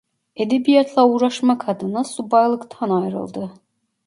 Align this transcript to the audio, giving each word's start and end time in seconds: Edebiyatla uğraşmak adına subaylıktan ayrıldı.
Edebiyatla 0.35 1.07
uğraşmak 1.07 1.69
adına 1.69 2.03
subaylıktan 2.03 2.89
ayrıldı. 3.03 3.53